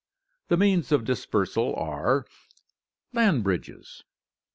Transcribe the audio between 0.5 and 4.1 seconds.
means of dispersal are: Land Bridges.